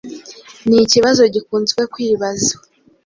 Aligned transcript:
ni 0.67 0.77
ikibazo 0.85 1.21
gikunze 1.33 1.81
kwibazwa 1.93 2.57